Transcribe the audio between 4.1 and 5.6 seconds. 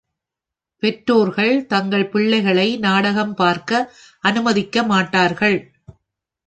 அனுமதிக்கமாட்டார்கள்.